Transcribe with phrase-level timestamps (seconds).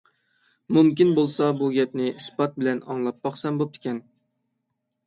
[0.77, 4.03] مۇمكىن بولسا، بۇ گەپنى ئىسپات بىلەن ئاڭلاپ باقسام بوپتىكەن.